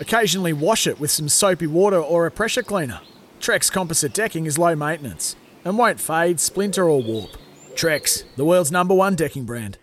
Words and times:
occasionally 0.00 0.52
wash 0.52 0.86
it 0.86 0.98
with 0.98 1.10
some 1.10 1.28
soapy 1.28 1.66
water 1.66 1.98
or 1.98 2.26
a 2.26 2.30
pressure 2.30 2.62
cleaner. 2.62 3.00
Trex 3.40 3.70
composite 3.70 4.12
decking 4.12 4.46
is 4.46 4.58
low 4.58 4.74
maintenance 4.74 5.36
and 5.64 5.78
won't 5.78 6.00
fade, 6.00 6.40
splinter, 6.40 6.88
or 6.88 7.02
warp. 7.02 7.30
Trex, 7.74 8.24
the 8.36 8.44
world's 8.44 8.72
number 8.72 8.94
one 8.94 9.14
decking 9.14 9.44
brand. 9.44 9.78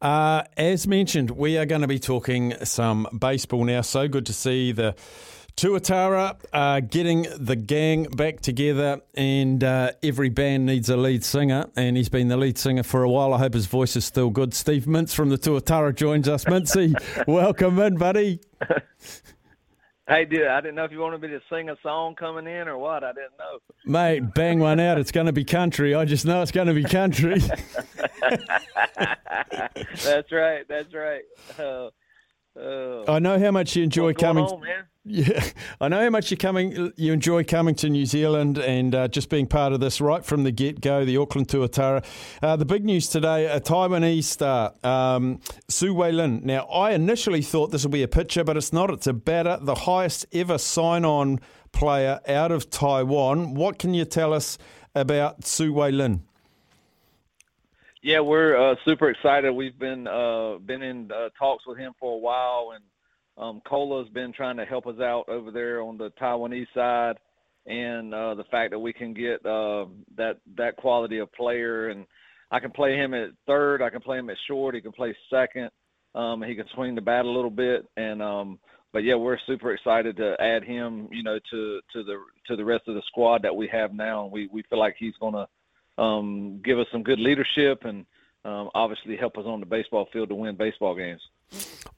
Uh, 0.00 0.42
as 0.56 0.86
mentioned, 0.86 1.30
we 1.30 1.56
are 1.56 1.64
going 1.64 1.80
to 1.80 1.86
be 1.86 1.98
talking 1.98 2.54
some 2.64 3.06
baseball 3.18 3.64
now. 3.64 3.80
So 3.80 4.08
good 4.08 4.26
to 4.26 4.32
see 4.32 4.72
the 4.72 4.94
Tuatara 5.56 6.38
uh, 6.52 6.80
getting 6.80 7.26
the 7.38 7.56
gang 7.56 8.04
back 8.04 8.40
together, 8.40 9.00
and 9.14 9.64
uh, 9.64 9.92
every 10.02 10.28
band 10.28 10.66
needs 10.66 10.90
a 10.90 10.98
lead 10.98 11.24
singer, 11.24 11.64
and 11.76 11.96
he's 11.96 12.10
been 12.10 12.28
the 12.28 12.36
lead 12.36 12.58
singer 12.58 12.82
for 12.82 13.02
a 13.02 13.08
while. 13.08 13.32
I 13.32 13.38
hope 13.38 13.54
his 13.54 13.64
voice 13.64 13.96
is 13.96 14.04
still 14.04 14.28
good. 14.28 14.52
Steve 14.52 14.84
Mintz 14.84 15.14
from 15.14 15.30
the 15.30 15.38
Tuatara 15.38 15.94
joins 15.94 16.28
us. 16.28 16.44
Mintzy, 16.44 16.94
welcome 17.26 17.78
in, 17.78 17.96
buddy. 17.96 18.40
Hey, 20.08 20.24
dude, 20.24 20.46
I 20.46 20.60
didn't 20.60 20.76
know 20.76 20.84
if 20.84 20.92
you 20.92 21.00
wanted 21.00 21.20
me 21.20 21.26
to 21.28 21.40
sing 21.50 21.68
a 21.68 21.74
song 21.82 22.14
coming 22.14 22.46
in 22.46 22.68
or 22.68 22.78
what. 22.78 23.02
I 23.02 23.08
didn't 23.08 23.36
know. 23.40 23.58
Mate, 23.86 24.34
bang 24.36 24.60
one 24.60 24.78
out. 24.78 24.98
It's 24.98 25.10
going 25.10 25.26
to 25.26 25.32
be 25.32 25.44
country. 25.44 25.96
I 25.96 26.04
just 26.04 26.24
know 26.24 26.42
it's 26.42 26.52
going 26.52 26.68
to 26.68 26.74
be 26.74 26.84
country. 26.84 27.40
that's 30.04 30.30
right. 30.30 30.64
That's 30.68 30.94
right. 30.94 31.22
Uh, 31.58 31.88
uh, 32.58 33.04
I 33.10 33.18
know 33.18 33.38
how 33.38 33.50
much 33.50 33.76
you 33.76 33.82
enjoy 33.82 34.14
coming. 34.14 34.44
on. 34.44 34.62
Yeah, 35.04 35.44
I 35.80 35.88
know 35.88 36.02
how 36.02 36.10
much 36.10 36.30
you 36.30 36.36
coming. 36.36 36.92
You 36.96 37.12
enjoy 37.12 37.44
coming 37.44 37.74
to 37.76 37.88
New 37.88 38.06
Zealand 38.06 38.58
and 38.58 38.94
uh, 38.94 39.08
just 39.08 39.28
being 39.28 39.46
part 39.46 39.72
of 39.72 39.80
this 39.80 40.00
right 40.00 40.24
from 40.24 40.42
the 40.42 40.50
get 40.50 40.80
go. 40.80 41.04
The 41.04 41.16
Auckland 41.16 41.48
Tuatara. 41.48 42.04
Uh, 42.42 42.56
the 42.56 42.64
big 42.64 42.84
news 42.84 43.08
today: 43.08 43.46
a 43.46 43.60
Taiwanese 43.60 44.24
star, 44.24 44.74
um, 44.82 45.40
Tzu-Wei 45.68 46.12
Lin. 46.12 46.40
Now, 46.44 46.64
I 46.64 46.92
initially 46.92 47.42
thought 47.42 47.70
this 47.70 47.84
would 47.84 47.92
be 47.92 48.02
a 48.02 48.08
pitcher, 48.08 48.42
but 48.42 48.56
it's 48.56 48.72
not. 48.72 48.90
It's 48.90 49.06
a 49.06 49.12
batter, 49.12 49.58
the 49.60 49.74
highest 49.74 50.26
ever 50.32 50.58
sign-on 50.58 51.40
player 51.72 52.20
out 52.26 52.50
of 52.50 52.70
Taiwan. 52.70 53.54
What 53.54 53.78
can 53.78 53.94
you 53.94 54.04
tell 54.04 54.32
us 54.32 54.58
about 54.94 55.42
Tzu-Wei 55.42 55.92
Lin? 55.92 56.22
Yeah, 58.06 58.20
we're 58.20 58.56
uh, 58.56 58.76
super 58.84 59.10
excited. 59.10 59.50
We've 59.50 59.76
been 59.80 60.06
uh, 60.06 60.58
been 60.58 60.80
in 60.80 61.10
uh, 61.10 61.30
talks 61.36 61.66
with 61.66 61.76
him 61.76 61.92
for 61.98 62.14
a 62.14 62.18
while, 62.18 62.74
and 62.76 62.84
um, 63.36 63.60
Cola's 63.66 64.08
been 64.10 64.32
trying 64.32 64.56
to 64.58 64.64
help 64.64 64.86
us 64.86 65.00
out 65.00 65.24
over 65.28 65.50
there 65.50 65.82
on 65.82 65.98
the 65.98 66.12
Taiwanese 66.12 66.68
side, 66.72 67.16
and 67.66 68.14
uh, 68.14 68.36
the 68.36 68.44
fact 68.44 68.70
that 68.70 68.78
we 68.78 68.92
can 68.92 69.12
get 69.12 69.44
uh, 69.44 69.86
that 70.16 70.36
that 70.56 70.76
quality 70.76 71.18
of 71.18 71.32
player, 71.32 71.88
and 71.88 72.06
I 72.52 72.60
can 72.60 72.70
play 72.70 72.94
him 72.94 73.12
at 73.12 73.30
third, 73.44 73.82
I 73.82 73.90
can 73.90 74.02
play 74.02 74.18
him 74.18 74.30
at 74.30 74.36
short, 74.46 74.76
he 74.76 74.80
can 74.80 74.92
play 74.92 75.12
second, 75.28 75.70
um, 76.14 76.44
he 76.44 76.54
can 76.54 76.66
swing 76.76 76.94
the 76.94 77.00
bat 77.00 77.24
a 77.24 77.28
little 77.28 77.50
bit, 77.50 77.88
and 77.96 78.22
um, 78.22 78.60
but 78.92 79.02
yeah, 79.02 79.16
we're 79.16 79.36
super 79.48 79.72
excited 79.72 80.16
to 80.18 80.36
add 80.38 80.62
him, 80.62 81.08
you 81.10 81.24
know, 81.24 81.40
to 81.50 81.80
to 81.92 82.04
the 82.04 82.18
to 82.46 82.54
the 82.54 82.64
rest 82.64 82.84
of 82.86 82.94
the 82.94 83.02
squad 83.08 83.42
that 83.42 83.56
we 83.56 83.66
have 83.66 83.92
now, 83.92 84.26
we 84.26 84.48
we 84.52 84.62
feel 84.70 84.78
like 84.78 84.94
he's 84.96 85.16
gonna 85.20 85.48
um, 85.98 86.60
give 86.64 86.78
us 86.78 86.86
some 86.92 87.02
good 87.02 87.18
leadership 87.18 87.84
and 87.84 88.06
um, 88.44 88.70
obviously 88.74 89.16
help 89.16 89.36
us 89.38 89.44
on 89.46 89.60
the 89.60 89.66
baseball 89.66 90.08
field 90.12 90.28
to 90.28 90.34
win 90.34 90.56
baseball 90.56 90.94
games. 90.94 91.20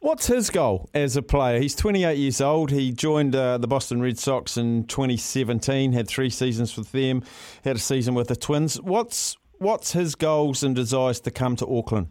What's 0.00 0.26
his 0.26 0.50
goal 0.50 0.88
as 0.94 1.16
a 1.16 1.22
player? 1.22 1.60
He's 1.60 1.75
28 1.75 2.16
years 2.16 2.41
old. 2.41 2.70
He 2.70 2.92
joined 2.92 3.34
uh, 3.34 3.58
the 3.58 3.66
Boston 3.66 4.00
Red 4.00 4.19
Sox 4.19 4.56
in 4.56 4.84
2017, 4.84 5.92
had 5.92 6.08
three 6.08 6.31
seasons 6.31 6.76
with 6.76 6.92
them, 6.92 7.22
had 7.64 7.76
a 7.76 7.81
season 7.81 8.14
with 8.14 8.28
the 8.28 8.37
Twins. 8.37 8.81
What's 8.81 9.37
what's 9.58 9.92
his 9.92 10.14
goals 10.14 10.62
and 10.62 10.75
desires 10.75 11.20
to 11.20 11.31
come 11.31 11.56
to 11.56 11.66
Auckland? 11.66 12.08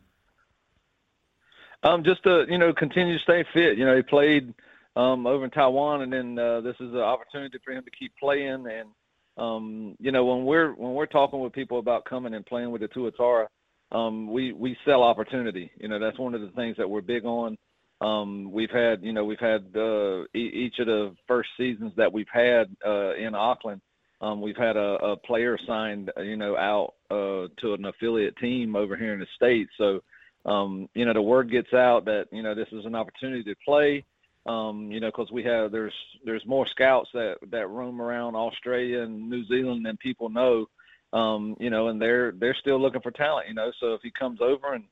Um, 1.83 2.03
just 2.03 2.23
to 2.23 2.45
you 2.49 2.57
know 2.57 2.73
continue 2.73 3.17
to 3.17 3.23
stay 3.23 3.45
fit. 3.53 3.77
You 3.77 3.85
know, 3.85 3.95
he 3.95 4.01
played 4.01 4.53
um, 4.95 5.25
over 5.25 5.45
in 5.45 5.51
Taiwan, 5.51 6.01
and 6.01 6.11
then 6.11 6.37
uh, 6.37 6.61
this 6.61 6.75
is 6.79 6.91
an 6.91 6.99
opportunity 6.99 7.57
for 7.63 7.71
him 7.71 7.83
to 7.83 7.91
keep 7.91 8.11
playing. 8.19 8.65
And 8.67 8.89
um, 9.37 9.95
you 9.99 10.11
know, 10.11 10.25
when 10.25 10.45
we're 10.45 10.73
when 10.73 10.93
we're 10.93 11.05
talking 11.05 11.39
with 11.39 11.53
people 11.53 11.79
about 11.79 12.05
coming 12.05 12.33
and 12.33 12.45
playing 12.45 12.71
with 12.71 12.81
the 12.81 12.87
Tuatara, 12.87 13.47
um, 13.91 14.31
we 14.31 14.51
we 14.53 14.75
sell 14.85 15.03
opportunity. 15.03 15.71
You 15.77 15.87
know, 15.87 15.99
that's 15.99 16.19
one 16.19 16.33
of 16.33 16.41
the 16.41 16.49
things 16.49 16.75
that 16.77 16.89
we're 16.89 17.01
big 17.01 17.25
on. 17.25 17.57
Um, 17.99 18.51
we've 18.51 18.69
had, 18.69 19.03
you 19.03 19.11
know, 19.11 19.25
we've 19.25 19.39
had 19.39 19.65
uh, 19.75 20.23
e- 20.35 20.51
each 20.53 20.77
of 20.79 20.85
the 20.85 21.15
first 21.27 21.49
seasons 21.57 21.93
that 21.97 22.11
we've 22.11 22.27
had 22.31 22.67
uh, 22.85 23.15
in 23.15 23.33
Auckland. 23.33 23.81
Um, 24.21 24.41
we've 24.41 24.57
had 24.57 24.77
a, 24.77 24.97
a 25.03 25.17
player 25.17 25.57
signed, 25.67 26.11
uh, 26.17 26.21
you 26.21 26.37
know, 26.37 26.55
out 26.57 26.93
uh, 27.11 27.47
to 27.61 27.73
an 27.73 27.85
affiliate 27.85 28.35
team 28.37 28.75
over 28.75 28.95
here 28.95 29.13
in 29.13 29.19
the 29.19 29.27
states. 29.35 29.71
So, 29.77 30.01
um, 30.45 30.89
you 30.93 31.05
know, 31.05 31.13
the 31.13 31.21
word 31.21 31.51
gets 31.51 31.73
out 31.73 32.05
that 32.05 32.25
you 32.31 32.43
know 32.43 32.55
this 32.55 32.67
is 32.71 32.85
an 32.85 32.95
opportunity 32.95 33.43
to 33.43 33.55
play. 33.65 34.03
Um, 34.47 34.91
you 34.91 35.01
know, 35.01 35.07
because 35.07 35.31
we 35.31 35.43
have 35.43 35.71
there's 35.71 35.93
there's 36.23 36.45
more 36.45 36.65
scouts 36.67 37.09
that 37.13 37.37
that 37.51 37.67
roam 37.67 38.01
around 38.01 38.35
Australia 38.35 39.01
and 39.01 39.29
New 39.29 39.45
Zealand 39.45 39.85
than 39.85 39.97
people 39.97 40.29
know 40.29 40.67
um, 41.13 41.55
you 41.59 41.69
know, 41.69 41.87
and 41.87 42.01
they're 42.01 42.31
they're 42.31 42.55
still 42.55 42.79
looking 42.81 43.01
for 43.01 43.11
talent, 43.11 43.47
you 43.47 43.53
know. 43.53 43.71
So 43.79 43.93
if 43.93 44.01
he 44.01 44.11
comes 44.11 44.39
over 44.41 44.73
and 44.73 44.83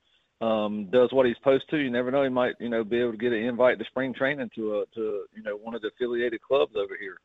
um, 0.41 0.85
does 0.91 1.11
what 1.11 1.25
he's 1.25 1.35
supposed 1.35 1.69
to, 1.69 1.77
you 1.77 1.89
never 1.89 2.11
know. 2.11 2.23
He 2.23 2.29
might, 2.29 2.55
you 2.59 2.69
know, 2.69 2.83
be 2.83 2.99
able 2.99 3.11
to 3.11 3.17
get 3.17 3.33
an 3.33 3.43
invite 3.43 3.79
to 3.79 3.85
spring 3.85 4.13
training 4.13 4.49
to 4.55 4.79
a 4.79 4.85
to 4.95 5.25
you 5.35 5.43
know 5.43 5.57
one 5.57 5.75
of 5.75 5.81
the 5.81 5.89
affiliated 5.89 6.41
clubs 6.41 6.73
over 6.75 6.95
here. 6.99 7.17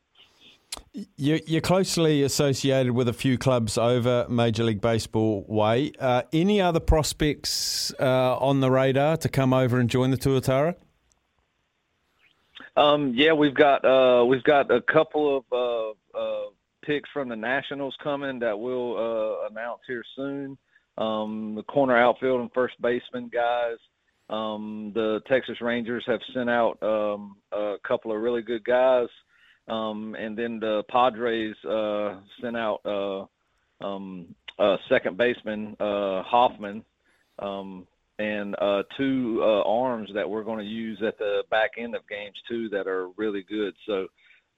You're 1.17 1.61
closely 1.61 2.25
associated 2.25 2.93
with 2.93 3.09
a 3.09 3.13
few 3.13 3.39
clubs 3.39 3.79
over 3.79 4.27
Major 4.29 4.65
League 4.65 4.81
Baseball 4.81 5.45
way. 5.47 5.93
Uh, 5.99 6.23
any 6.33 6.61
other 6.61 6.81
prospects 6.81 7.93
uh, 8.01 8.37
on 8.39 8.61
the 8.61 8.71
radar 8.71 9.17
to 9.19 9.29
come 9.29 9.53
over 9.53 9.79
and 9.79 9.89
join 9.89 10.11
the 10.11 10.17
Tuatara? 10.17 10.75
Um, 12.81 13.13
yeah, 13.15 13.35
we've 13.35 13.55
got 13.55 13.85
uh, 13.85 14.25
we've 14.25 14.43
got 14.43 14.71
a 14.71 14.81
couple 14.81 15.37
of 15.37 15.45
uh, 15.53 16.19
uh, 16.19 16.49
picks 16.83 17.11
from 17.11 17.29
the 17.29 17.37
Nationals 17.37 17.95
coming 18.03 18.39
that 18.39 18.59
we'll 18.59 18.97
uh, 18.97 19.49
announce 19.51 19.81
here 19.87 20.03
soon. 20.17 20.57
Um, 20.97 21.53
the 21.57 21.63
corner 21.65 21.95
outfield 21.95 22.41
and 22.41 22.51
first 22.55 22.81
baseman 22.81 23.29
guys. 23.31 23.77
Um, 24.31 24.93
the 24.95 25.21
Texas 25.29 25.61
Rangers 25.61 26.05
have 26.07 26.21
sent 26.33 26.49
out 26.49 26.83
um, 26.83 27.37
a 27.53 27.77
couple 27.87 28.13
of 28.13 28.23
really 28.23 28.41
good 28.41 28.65
guys, 28.65 29.09
um, 29.69 30.17
and 30.19 30.35
then 30.39 30.59
the 30.59 30.83
Padres 30.89 31.57
uh, 31.69 32.21
sent 32.41 32.57
out 32.57 32.81
uh, 32.87 33.85
um, 33.85 34.35
a 34.59 34.77
second 34.89 35.19
baseman 35.19 35.77
Hoffman 35.79 36.83
and 38.21 38.55
uh, 38.61 38.83
two 38.99 39.41
uh, 39.43 39.63
arms 39.63 40.11
that 40.15 40.29
we're 40.29 40.45
going 40.45 40.59
to 40.59 40.65
use 40.65 41.01
at 41.07 41.19
the 41.19 41.43
back 41.51 41.71
end 41.79 41.95
of 41.95 42.07
games 42.07 42.37
too 42.47 42.69
that 42.69 42.87
are 42.87 43.09
really 43.17 43.43
good. 43.49 43.75
So 43.87 44.09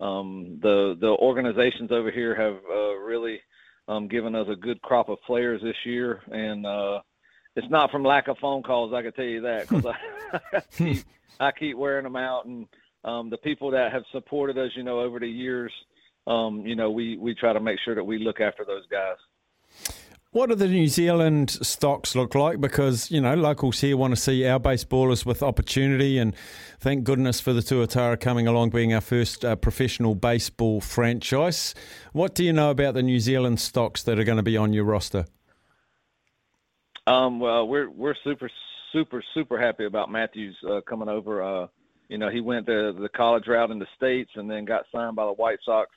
um, 0.04 0.58
the 0.60 0.96
the 1.00 1.10
organizations 1.20 1.92
over 1.92 2.10
here 2.10 2.34
have 2.34 2.56
uh, 2.68 2.96
really 2.96 3.40
um, 3.86 4.08
given 4.08 4.34
us 4.34 4.48
a 4.50 4.56
good 4.56 4.82
crop 4.82 5.08
of 5.08 5.22
players 5.24 5.62
this 5.62 5.76
year, 5.84 6.22
and 6.32 6.66
uh, 6.66 7.00
it's 7.54 7.70
not 7.70 7.92
from 7.92 8.02
lack 8.02 8.26
of 8.26 8.36
phone 8.38 8.64
calls. 8.64 8.92
I 8.92 9.02
can 9.02 9.12
tell 9.12 9.24
you 9.24 9.42
that 9.42 9.68
because 9.68 9.86
I, 10.52 10.60
keep, 10.76 11.04
I 11.38 11.52
keep 11.52 11.76
wearing 11.76 12.04
them 12.04 12.16
out, 12.16 12.46
and 12.46 12.66
um, 13.04 13.30
the 13.30 13.38
people 13.38 13.70
that 13.70 13.92
have 13.92 14.02
supported 14.10 14.58
us, 14.58 14.70
you 14.74 14.82
know, 14.82 15.00
over 15.00 15.20
the 15.20 15.28
years, 15.28 15.72
um, 16.26 16.66
you 16.66 16.74
know, 16.74 16.90
we 16.90 17.16
we 17.16 17.32
try 17.32 17.52
to 17.52 17.60
make 17.60 17.78
sure 17.84 17.94
that 17.94 18.04
we 18.04 18.18
look 18.18 18.40
after 18.40 18.64
those 18.64 18.86
guys. 18.90 20.02
What 20.32 20.48
do 20.48 20.54
the 20.54 20.66
New 20.66 20.88
Zealand 20.88 21.50
stocks 21.50 22.14
look 22.14 22.34
like? 22.34 22.58
Because, 22.58 23.10
you 23.10 23.20
know, 23.20 23.34
locals 23.34 23.82
here 23.82 23.98
want 23.98 24.14
to 24.14 24.20
see 24.20 24.46
our 24.46 24.58
baseballers 24.58 25.26
with 25.26 25.42
opportunity, 25.42 26.16
and 26.16 26.34
thank 26.80 27.04
goodness 27.04 27.38
for 27.38 27.52
the 27.52 27.60
Tuatara 27.60 28.18
coming 28.18 28.46
along, 28.46 28.70
being 28.70 28.94
our 28.94 29.02
first 29.02 29.44
uh, 29.44 29.56
professional 29.56 30.14
baseball 30.14 30.80
franchise. 30.80 31.74
What 32.12 32.34
do 32.34 32.44
you 32.44 32.52
know 32.54 32.70
about 32.70 32.94
the 32.94 33.02
New 33.02 33.20
Zealand 33.20 33.60
stocks 33.60 34.02
that 34.04 34.18
are 34.18 34.24
going 34.24 34.38
to 34.38 34.42
be 34.42 34.56
on 34.56 34.72
your 34.72 34.84
roster? 34.84 35.26
Um, 37.06 37.38
well, 37.38 37.68
we're 37.68 37.90
we're 37.90 38.14
super 38.24 38.50
super 38.90 39.22
super 39.34 39.60
happy 39.60 39.84
about 39.84 40.10
Matthews 40.10 40.56
uh, 40.66 40.80
coming 40.88 41.10
over. 41.10 41.42
Uh, 41.42 41.66
you 42.08 42.16
know, 42.16 42.30
he 42.30 42.40
went 42.40 42.64
the 42.64 42.96
the 42.98 43.10
college 43.10 43.48
route 43.48 43.70
in 43.70 43.78
the 43.78 43.86
states 43.96 44.30
and 44.36 44.50
then 44.50 44.64
got 44.64 44.86
signed 44.92 45.14
by 45.14 45.26
the 45.26 45.32
White 45.32 45.58
Sox 45.62 45.90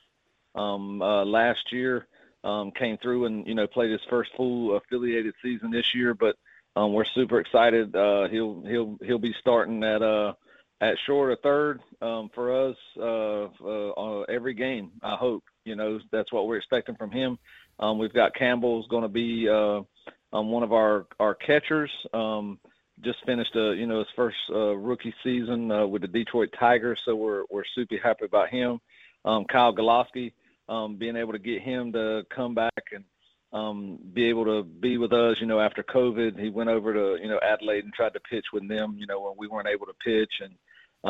um, 0.54 1.00
uh, 1.00 1.24
last 1.24 1.72
year 1.72 2.06
um, 2.46 2.70
came 2.70 2.96
through 2.98 3.26
and 3.26 3.46
you 3.46 3.54
know 3.54 3.66
played 3.66 3.90
his 3.90 4.04
first 4.08 4.30
full 4.36 4.76
affiliated 4.76 5.34
season 5.42 5.70
this 5.70 5.94
year. 5.94 6.14
But 6.14 6.36
um, 6.76 6.92
we're 6.92 7.04
super 7.04 7.40
excited. 7.40 7.94
Uh, 7.94 8.28
he'll 8.28 8.62
he'll 8.62 8.98
he'll 9.04 9.18
be 9.18 9.34
starting 9.40 9.82
at 9.82 10.02
uh 10.02 10.34
at 10.80 10.96
short 11.06 11.30
or 11.30 11.36
third 11.36 11.80
um, 12.02 12.30
for 12.34 12.68
us 12.68 12.76
uh, 12.98 13.44
uh, 13.44 14.20
every 14.22 14.54
game. 14.54 14.92
I 15.02 15.16
hope 15.16 15.42
you 15.64 15.74
know 15.74 15.98
that's 16.12 16.32
what 16.32 16.46
we're 16.46 16.58
expecting 16.58 16.96
from 16.96 17.10
him. 17.10 17.38
Um, 17.78 17.98
we've 17.98 18.12
got 18.12 18.34
Campbell's 18.34 18.86
going 18.88 19.02
to 19.02 19.08
be 19.08 19.48
uh, 19.48 19.80
um, 20.32 20.50
one 20.50 20.62
of 20.62 20.72
our 20.72 21.06
our 21.18 21.34
catchers. 21.34 21.90
Um, 22.12 22.58
just 23.02 23.18
finished 23.26 23.54
a 23.56 23.74
you 23.74 23.86
know 23.86 23.98
his 23.98 24.08
first 24.14 24.36
uh, 24.50 24.74
rookie 24.76 25.14
season 25.22 25.70
uh, 25.70 25.86
with 25.86 26.02
the 26.02 26.08
Detroit 26.08 26.50
Tigers, 26.58 27.00
so 27.04 27.14
we're 27.14 27.44
we're 27.50 27.64
super 27.74 27.96
happy 28.02 28.24
about 28.24 28.48
him. 28.50 28.80
Um, 29.24 29.44
Kyle 29.44 29.74
Glogoski, 29.74 30.32
um, 30.68 30.96
being 30.96 31.16
able 31.16 31.32
to 31.32 31.38
get 31.38 31.62
him 31.62 31.92
to 31.92 32.24
come 32.34 32.54
back 32.54 32.84
and 32.92 33.04
um, 33.52 33.98
be 34.12 34.28
able 34.28 34.44
to 34.44 34.64
be 34.64 34.98
with 34.98 35.12
us, 35.12 35.36
you 35.40 35.46
know, 35.46 35.60
after 35.60 35.82
COVID, 35.82 36.38
he 36.38 36.50
went 36.50 36.68
over 36.68 36.92
to 36.92 37.22
you 37.22 37.28
know 37.28 37.40
Adelaide 37.42 37.84
and 37.84 37.92
tried 37.92 38.14
to 38.14 38.20
pitch 38.20 38.46
with 38.52 38.68
them, 38.68 38.96
you 38.98 39.06
know, 39.06 39.20
when 39.20 39.34
we 39.38 39.48
weren't 39.48 39.68
able 39.68 39.86
to 39.86 39.94
pitch, 40.04 40.32
and 40.40 40.54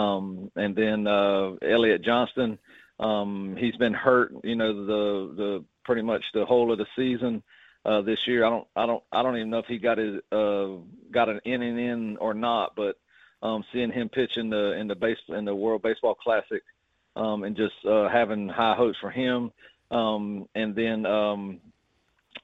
um, 0.00 0.50
and 0.56 0.76
then 0.76 1.06
uh, 1.06 1.54
Elliot 1.62 2.02
Johnston, 2.04 2.58
um, 3.00 3.56
he's 3.58 3.76
been 3.76 3.94
hurt, 3.94 4.32
you 4.44 4.56
know, 4.56 4.86
the 4.86 5.34
the 5.34 5.64
pretty 5.84 6.02
much 6.02 6.24
the 6.34 6.44
whole 6.44 6.70
of 6.72 6.78
the 6.78 6.86
season 6.94 7.42
uh, 7.86 8.02
this 8.02 8.18
year. 8.26 8.44
I 8.44 8.50
don't, 8.50 8.66
I 8.76 8.86
don't, 8.86 9.02
I 9.12 9.22
don't 9.22 9.36
even 9.36 9.50
know 9.50 9.58
if 9.58 9.66
he 9.66 9.78
got 9.78 9.98
his 9.98 10.20
uh, 10.32 10.68
got 11.10 11.28
an 11.28 11.40
inning 11.44 11.78
in 11.78 12.16
or 12.18 12.34
not. 12.34 12.74
But 12.76 12.96
um, 13.42 13.64
seeing 13.72 13.92
him 13.92 14.08
pitch 14.08 14.36
in 14.36 14.50
the 14.50 14.72
in 14.72 14.88
the 14.88 14.94
base 14.94 15.18
in 15.28 15.44
the 15.44 15.54
World 15.54 15.82
Baseball 15.82 16.14
Classic, 16.14 16.62
um, 17.16 17.44
and 17.44 17.56
just 17.56 17.74
uh, 17.88 18.08
having 18.08 18.48
high 18.48 18.74
hopes 18.74 18.98
for 19.00 19.10
him. 19.10 19.50
Um, 19.90 20.46
and 20.54 20.74
then 20.74 21.06
um, 21.06 21.60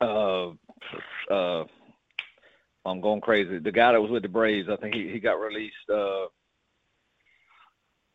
uh, 0.01 0.49
uh, 1.31 1.65
I'm 2.85 3.01
going 3.01 3.21
crazy. 3.21 3.59
The 3.59 3.73
guy 3.73 3.93
that 3.93 4.01
was 4.01 4.11
with 4.11 4.23
the 4.23 4.29
Braves, 4.29 4.69
I 4.69 4.77
think 4.77 4.95
he, 4.95 5.09
he 5.09 5.21
got 5.21 5.35
released. 5.35 5.75
Uh, 5.89 6.27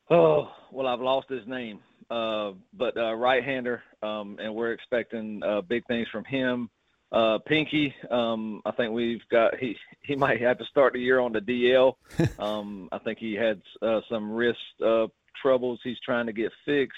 oh, 0.10 0.52
well, 0.72 0.88
I've 0.88 1.00
lost 1.00 1.30
his 1.30 1.48
name. 1.48 1.80
Uh, 2.10 2.54
but 2.74 2.96
uh, 2.96 3.14
right-hander, 3.14 3.84
um, 4.02 4.38
and 4.42 4.54
we're 4.56 4.72
expecting 4.72 5.42
uh, 5.44 5.60
big 5.62 5.86
things 5.88 6.08
from 6.10 6.24
him. 6.24 6.70
Uh, 7.12 7.38
Pinky, 7.40 7.94
um, 8.12 8.62
I 8.66 8.72
think 8.72 8.94
we've 8.94 9.22
got 9.30 9.58
he 9.58 9.78
he 10.02 10.16
might 10.16 10.42
have 10.42 10.58
to 10.58 10.66
start 10.66 10.94
the 10.94 11.00
year 11.00 11.20
on 11.20 11.32
the 11.32 11.40
DL. 11.40 11.96
Um, 12.40 12.90
I 12.92 12.98
think 13.00 13.20
he 13.20 13.34
had 13.34 13.62
uh, 13.82 14.02
some 14.10 14.32
wrist 14.32 14.60
uh, 14.86 15.08
troubles 15.42 15.80
he's 15.84 16.00
trying 16.04 16.26
to 16.28 16.34
get 16.34 16.52
fixed. 16.66 16.98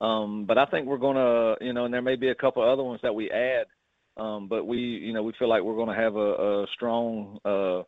Um, 0.00 0.46
but 0.46 0.58
I 0.58 0.64
think 0.66 0.86
we're 0.86 0.98
gonna, 0.98 1.56
you 1.60 1.72
know, 1.72 1.84
and 1.84 1.92
there 1.92 2.02
may 2.02 2.16
be 2.16 2.30
a 2.30 2.34
couple 2.34 2.62
other 2.62 2.82
ones 2.82 3.00
that 3.02 3.14
we 3.14 3.30
add. 3.30 3.66
Um, 4.16 4.48
but 4.48 4.66
we, 4.66 4.78
you 4.78 5.12
know, 5.12 5.22
we 5.22 5.32
feel 5.38 5.48
like 5.48 5.62
we're 5.62 5.76
gonna 5.76 5.94
have 5.94 6.16
a, 6.16 6.62
a 6.62 6.66
strong 6.74 7.38
uh, 7.44 7.82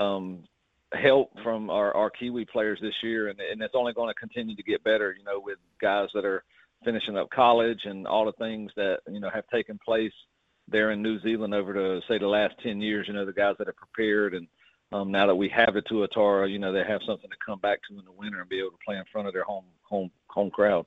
um, 0.00 0.44
help 0.92 1.30
from 1.42 1.70
our, 1.70 1.94
our 1.94 2.10
Kiwi 2.10 2.44
players 2.46 2.78
this 2.80 2.94
year, 3.02 3.28
and, 3.28 3.38
and 3.40 3.62
it's 3.62 3.74
only 3.76 3.92
going 3.92 4.08
to 4.08 4.18
continue 4.18 4.56
to 4.56 4.62
get 4.62 4.82
better. 4.84 5.14
You 5.16 5.24
know, 5.24 5.40
with 5.40 5.58
guys 5.80 6.08
that 6.14 6.24
are 6.24 6.42
finishing 6.84 7.16
up 7.16 7.28
college 7.30 7.80
and 7.84 8.06
all 8.06 8.24
the 8.24 8.32
things 8.32 8.72
that 8.76 8.98
you 9.10 9.20
know 9.20 9.30
have 9.32 9.46
taken 9.52 9.78
place 9.84 10.12
there 10.68 10.92
in 10.92 11.02
New 11.02 11.20
Zealand 11.20 11.54
over 11.54 11.72
the 11.72 12.00
say 12.08 12.18
the 12.18 12.26
last 12.26 12.54
ten 12.62 12.80
years. 12.80 13.06
You 13.06 13.14
know, 13.14 13.26
the 13.26 13.32
guys 13.32 13.56
that 13.58 13.68
are 13.68 13.74
prepared, 13.74 14.34
and 14.34 14.46
um, 14.92 15.10
now 15.10 15.26
that 15.26 15.34
we 15.34 15.48
have 15.50 15.74
the 15.74 15.82
Tuatara, 15.82 16.50
you 16.50 16.58
know, 16.58 16.72
they 16.72 16.84
have 16.84 17.00
something 17.06 17.30
to 17.30 17.36
come 17.44 17.58
back 17.60 17.80
to 17.88 17.98
in 17.98 18.04
the 18.04 18.12
winter 18.12 18.40
and 18.40 18.48
be 18.48 18.58
able 18.58 18.70
to 18.70 18.78
play 18.84 18.96
in 18.96 19.04
front 19.12 19.28
of 19.28 19.34
their 19.34 19.44
home 19.44 19.64
home 19.82 20.10
home 20.28 20.50
crowd. 20.50 20.86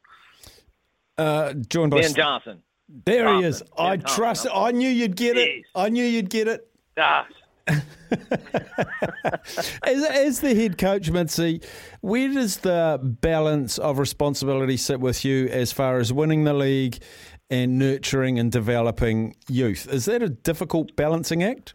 Uh, 1.17 1.53
joined 1.53 1.91
by 1.91 2.01
Ben 2.01 2.13
Johnson. 2.13 2.63
There 3.05 3.23
Thompson. 3.23 3.41
he 3.43 3.47
is. 3.47 3.61
Ben 3.61 3.69
I 3.77 3.97
Thompson. 3.97 4.15
trust. 4.15 4.47
I 4.53 4.71
knew 4.71 4.89
you'd 4.89 5.15
get 5.15 5.37
Jeez. 5.37 5.59
it. 5.59 5.65
I 5.75 5.89
knew 5.89 6.03
you'd 6.03 6.29
get 6.29 6.47
it. 6.47 6.67
Gosh. 6.95 7.29
as, 7.67 7.81
as, 10.03 10.41
the 10.41 10.53
head 10.53 10.77
coach, 10.77 11.09
Mincy, 11.09 11.63
where 12.01 12.27
does 12.27 12.57
the 12.57 12.99
balance 13.01 13.77
of 13.77 13.99
responsibility 13.99 14.75
sit 14.75 14.99
with 14.99 15.23
you 15.23 15.47
as 15.47 15.71
far 15.71 15.99
as 15.99 16.11
winning 16.11 16.43
the 16.43 16.53
league 16.53 17.01
and 17.49 17.79
nurturing 17.79 18.37
and 18.37 18.51
developing 18.51 19.37
youth? 19.47 19.87
Is 19.87 20.03
that 20.05 20.21
a 20.21 20.27
difficult 20.27 20.93
balancing 20.97 21.41
act? 21.41 21.73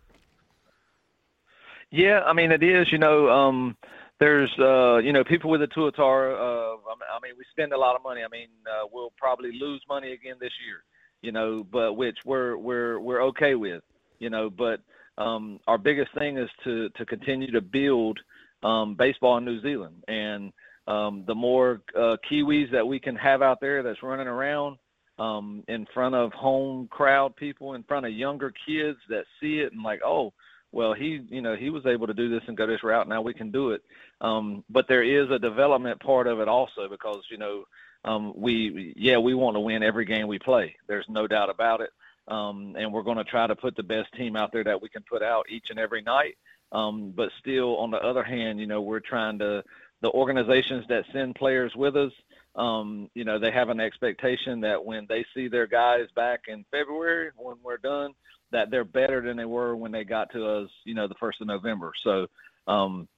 Yeah, 1.91 2.21
I 2.27 2.33
mean 2.33 2.53
it 2.53 2.63
is. 2.63 2.91
You 2.93 2.99
know, 2.99 3.29
um, 3.29 3.77
there's 4.21 4.51
uh, 4.59 4.99
you 4.99 5.13
know 5.13 5.25
people 5.25 5.51
with 5.51 5.61
the 5.61 5.69
Tuatara. 5.69 6.35
Uh, 6.35 6.77
I 6.77 7.19
mean, 7.23 7.33
we 7.39 7.45
spend 7.51 7.73
a 7.73 7.79
lot 7.79 7.97
of 7.97 8.03
money. 8.03 8.23
I 8.23 8.29
mean, 8.29 8.49
uh, 8.67 8.87
we'll 8.93 9.13
probably 9.17 9.53
lose 9.59 9.83
money 9.89 10.13
again 10.13 10.37
this 10.41 10.53
year. 10.67 10.83
You 11.23 11.33
know, 11.33 11.67
but 11.71 11.95
which 11.95 12.19
we're 12.25 12.57
we're 12.57 13.01
we're 13.01 13.23
okay 13.25 13.55
with. 13.55 13.83
You 14.19 14.31
know, 14.31 14.51
but 14.51 14.81
um, 15.17 15.61
our 15.67 15.79
biggest 15.79 16.13
thing 16.19 16.37
is 16.37 16.51
to 16.65 16.91
to 16.91 17.07
continue 17.07 17.51
to 17.53 17.61
build 17.61 18.19
um, 18.63 18.95
baseball 18.95 19.39
in 19.39 19.45
New 19.45 19.61
Zealand, 19.63 20.05
and 20.09 20.53
um, 20.87 21.25
the 21.27 21.35
more 21.35 21.81
uh, 21.97 22.17
Kiwis 22.31 22.71
that 22.73 22.87
we 22.87 22.99
can 22.99 23.17
have 23.17 23.41
out 23.43 23.61
there 23.61 23.83
that's 23.83 24.03
running 24.03 24.27
around 24.27 24.79
um, 25.19 25.65
in 25.69 25.87
front 25.93 26.15
of 26.15 26.33
home 26.33 26.89
crowd 26.91 27.35
people, 27.37 27.75
in 27.75 27.83
front 27.85 28.07
of 28.07 28.13
younger 28.13 28.53
kids 28.67 28.99
that 29.09 29.25
see 29.41 29.59
it 29.59 29.73
and 29.73 29.83
like, 29.83 30.01
oh, 30.05 30.33
well, 30.73 30.93
he 30.93 31.21
you 31.29 31.41
know 31.41 31.57
he 31.57 31.71
was 31.71 31.87
able 31.87 32.07
to 32.07 32.15
do 32.15 32.29
this 32.29 32.43
and 32.47 32.57
go 32.57 32.67
this 32.67 32.83
route. 32.83 33.09
Now 33.09 33.23
we 33.23 33.35
can 33.35 33.51
do 33.51 33.71
it. 33.71 33.83
Um, 34.21 34.65
but 34.69 34.87
there 34.89 35.03
is 35.03 35.31
a 35.31 35.39
development 35.39 36.01
part 36.01 36.27
of 36.27 36.41
it 36.41 36.49
also 36.49 36.89
because 36.89 37.23
you 37.31 37.39
know 37.39 37.65
um, 38.05 38.33
we 38.37 38.93
yeah 38.97 39.19
we 39.19 39.35
want 39.35 39.57
to 39.57 39.61
win 39.61 39.83
every 39.83 40.05
game 40.05 40.29
we 40.29 40.39
play. 40.39 40.77
There's 40.87 41.07
no 41.09 41.27
doubt 41.27 41.51
about 41.51 41.81
it 41.81 41.91
um, 42.29 42.75
and 42.79 42.93
we're 42.93 43.03
going 43.03 43.17
to 43.17 43.25
try 43.25 43.47
to 43.47 43.57
put 43.57 43.75
the 43.75 43.83
best 43.83 44.13
team 44.15 44.37
out 44.37 44.53
there 44.53 44.65
that 44.65 44.81
we 44.81 44.89
can 44.89 45.03
put 45.03 45.23
out 45.23 45.47
each 45.49 45.71
and 45.71 45.79
every 45.79 46.03
night. 46.03 46.37
Um, 46.71 47.13
but 47.17 47.31
still, 47.41 47.77
on 47.79 47.91
the 47.91 47.99
other 47.99 48.23
hand, 48.23 48.61
you 48.61 48.67
know, 48.67 48.83
we're 48.83 49.01
trying 49.01 49.39
to 49.39 49.65
the 50.01 50.11
organizations 50.11 50.85
that 50.89 51.05
send 51.13 51.35
players 51.35 51.75
with 51.75 51.97
us. 51.97 52.13
Um, 52.55 53.09
you 53.15 53.25
know, 53.25 53.39
they 53.39 53.51
have 53.51 53.69
an 53.71 53.81
expectation 53.81 54.61
that 54.61 54.85
when 54.85 55.07
they 55.09 55.25
see 55.35 55.49
their 55.49 55.67
guys 55.67 56.09
back 56.15 56.43
in 56.49 56.65
February, 56.71 57.31
when 57.37 57.57
we're 57.63 57.79
done, 57.79 58.13
that 58.53 58.71
they're 58.71 58.85
better 58.85 59.21
than 59.21 59.37
they 59.37 59.45
were 59.45 59.77
when 59.77 59.93
they 59.93 60.05
got 60.05 60.33
to 60.33 60.47
us, 60.47 60.71
you 60.85 60.95
know, 60.95 61.09
the 61.09 61.15
first 61.21 61.41
of 61.41 61.47
November. 61.47 61.93
So 62.05 62.27
um, 62.67 63.09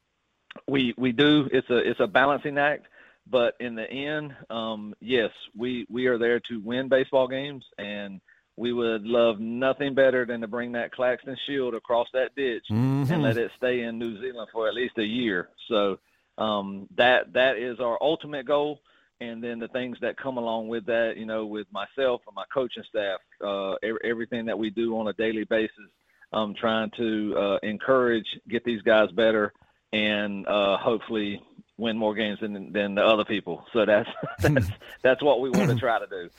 we 0.67 0.95
we 0.97 1.13
do. 1.13 1.49
It's 1.53 1.69
a 1.71 1.77
it's 1.77 2.01
a 2.01 2.07
balancing 2.07 2.59
act, 2.59 2.87
but 3.27 3.55
in 3.61 3.75
the 3.75 3.89
end, 3.91 4.35
um, 4.49 4.95
yes, 5.01 5.31
we 5.57 5.87
we 5.89 6.07
are 6.07 6.19
there 6.19 6.41
to 6.41 6.61
win 6.61 6.89
baseball 6.89 7.29
games, 7.29 7.65
and 7.79 8.21
we 8.57 8.73
would 8.73 9.05
love 9.05 9.41
nothing 9.41 9.95
better 9.95 10.27
than 10.27 10.41
to 10.43 10.49
bring 10.49 10.73
that 10.73 10.93
Claxton 10.93 11.37
Shield 11.47 11.75
across 11.75 12.09
that 12.13 12.35
ditch 12.37 12.65
mm-hmm. 12.71 13.11
and 13.13 13.23
let 13.23 13.39
it 13.39 13.51
stay 13.57 13.83
in 13.83 13.99
New 13.99 14.21
Zealand 14.21 14.49
for 14.53 14.69
at 14.69 14.75
least 14.75 14.99
a 14.99 15.05
year. 15.05 15.49
So 15.69 15.99
um, 16.37 16.89
that 16.97 17.33
that 17.35 17.57
is 17.57 17.81
our 17.81 17.99
ultimate 18.01 18.47
goal. 18.47 18.81
And 19.21 19.43
then 19.45 19.59
the 19.59 19.69
things 19.69 19.99
that 20.01 20.17
come 20.17 20.39
along 20.39 20.69
with 20.69 20.87
that, 20.87 21.15
you 21.17 21.27
know, 21.27 21.45
with 21.45 21.67
myself 21.71 22.23
and 22.27 22.35
my 22.35 22.45
coaching 22.53 22.85
staff, 22.89 23.19
uh, 23.45 23.73
every, 23.83 24.01
everything 24.03 24.47
that 24.47 24.59
we 24.59 24.71
do 24.71 24.97
on 24.99 25.09
a 25.09 25.13
daily 25.13 25.45
basis, 25.45 25.91
um, 26.33 26.55
trying 26.59 26.91
to 26.97 27.37
uh, 27.37 27.59
encourage, 27.63 28.27
get 28.49 28.65
these 28.65 28.81
guys 28.83 29.11
better, 29.13 29.53
and 29.93 30.47
uh, 30.47 30.79
hopefully 30.79 31.43
win 31.77 31.97
more 31.97 32.15
games 32.15 32.39
than 32.41 32.73
than 32.73 32.95
the 32.95 33.03
other 33.03 33.25
people. 33.25 33.65
So 33.73 33.85
that's 33.85 34.09
that's 34.41 34.69
that's 35.03 35.23
what 35.23 35.41
we 35.41 35.51
want 35.51 35.71
to 35.71 35.77
try 35.81 35.99
to 35.99 36.07
do. 36.07 36.31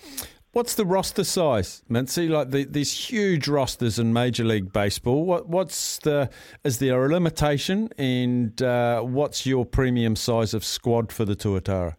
What's 0.54 0.76
the 0.76 0.86
roster 0.86 1.24
size, 1.24 1.82
Mincy? 1.90 2.30
Like 2.30 2.50
the, 2.50 2.66
these 2.66 2.92
huge 2.92 3.48
rosters 3.48 3.98
in 3.98 4.12
Major 4.12 4.44
League 4.44 4.74
Baseball. 4.74 5.24
What 5.24 5.48
what's 5.48 6.00
the 6.00 6.30
is 6.64 6.80
there 6.80 7.06
a 7.06 7.10
limitation, 7.10 7.90
and 7.98 8.62
uh, 8.62 9.02
what's 9.02 9.46
your 9.46 9.66
premium 9.66 10.16
size 10.16 10.54
of 10.54 10.66
squad 10.66 11.12
for 11.12 11.26
the 11.26 11.36
Tuatara? 11.36 11.96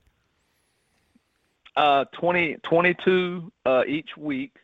Uh, 1.77 2.05
20, 2.21 2.57
22 2.69 3.51
uh, 3.65 3.83
each 3.87 4.11
week. 4.19 4.55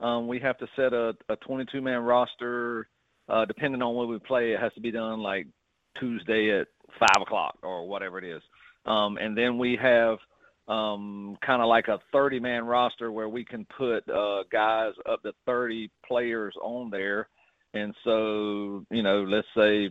Um, 0.00 0.26
we 0.26 0.38
have 0.40 0.58
to 0.58 0.66
set 0.76 0.92
a, 0.92 1.14
a 1.28 1.36
22 1.36 1.80
man 1.80 2.00
roster. 2.00 2.88
Uh, 3.28 3.44
depending 3.44 3.82
on 3.82 3.94
when 3.94 4.08
we 4.08 4.18
play, 4.18 4.52
it 4.52 4.60
has 4.60 4.72
to 4.74 4.80
be 4.80 4.90
done 4.90 5.20
like 5.20 5.46
Tuesday 5.98 6.58
at 6.58 6.68
five 6.98 7.22
o'clock 7.22 7.56
or 7.62 7.86
whatever 7.86 8.18
it 8.18 8.24
is. 8.24 8.42
Um, 8.86 9.16
and 9.18 9.36
then 9.36 9.58
we 9.58 9.78
have 9.80 10.18
um, 10.68 11.36
kind 11.44 11.62
of 11.62 11.68
like 11.68 11.88
a 11.88 12.00
30 12.12 12.40
man 12.40 12.64
roster 12.64 13.12
where 13.12 13.28
we 13.28 13.44
can 13.44 13.66
put 13.76 14.08
uh, 14.08 14.44
guys 14.50 14.92
up 15.08 15.22
to 15.22 15.32
30 15.46 15.90
players 16.06 16.54
on 16.62 16.90
there. 16.90 17.28
And 17.74 17.94
so, 18.04 18.84
you 18.90 19.02
know, 19.02 19.24
let's 19.24 19.46
say 19.56 19.90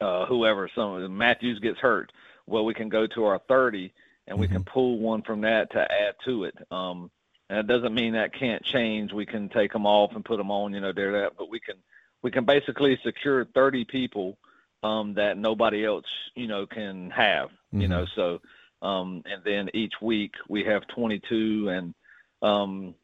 uh, 0.00 0.26
whoever, 0.26 0.68
some 0.74 1.16
Matthews 1.16 1.58
gets 1.60 1.78
hurt, 1.78 2.10
well, 2.46 2.64
we 2.64 2.74
can 2.74 2.88
go 2.88 3.06
to 3.06 3.24
our 3.24 3.40
30 3.48 3.92
and 4.26 4.38
we 4.38 4.46
mm-hmm. 4.46 4.56
can 4.56 4.64
pull 4.64 4.98
one 4.98 5.22
from 5.22 5.42
that 5.42 5.70
to 5.72 5.80
add 5.80 6.14
to 6.24 6.44
it. 6.44 6.54
Um, 6.70 7.10
and 7.50 7.58
it 7.58 7.66
doesn't 7.66 7.94
mean 7.94 8.14
that 8.14 8.34
can't 8.34 8.64
change. 8.64 9.12
We 9.12 9.26
can 9.26 9.48
take 9.48 9.72
them 9.72 9.86
off 9.86 10.12
and 10.14 10.24
put 10.24 10.38
them 10.38 10.50
on, 10.50 10.72
you 10.72 10.80
know, 10.80 10.92
there 10.92 11.12
that, 11.12 11.32
but 11.36 11.50
we 11.50 11.60
can 11.60 11.76
we 12.22 12.30
can 12.30 12.44
basically 12.44 12.98
secure 13.04 13.44
30 13.44 13.84
people 13.84 14.38
um, 14.82 15.12
that 15.14 15.36
nobody 15.36 15.84
else, 15.84 16.06
you 16.34 16.46
know, 16.46 16.66
can 16.66 17.10
have, 17.10 17.48
mm-hmm. 17.48 17.82
you 17.82 17.88
know. 17.88 18.06
So 18.14 18.40
um, 18.84 19.22
and 19.24 19.42
then 19.44 19.70
each 19.72 19.94
week 20.02 20.34
we 20.48 20.62
have 20.64 20.86
22, 20.88 21.68
and 21.70 21.94
um, 22.42 22.94